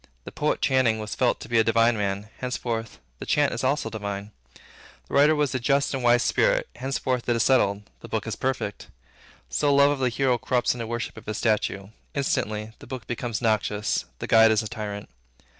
[0.23, 3.69] The poet chanting, was felt to be a divine man: henceforth the chant is divine
[3.71, 3.89] also.
[5.07, 8.35] The writer was a just and wise spirit: henceforward it is settled, the book is
[8.35, 8.87] perfect;
[9.51, 11.89] as love of the hero corrupts into worship of his statue.
[12.15, 15.07] Instantly, the book becomes noxious: the guide is a tyrant.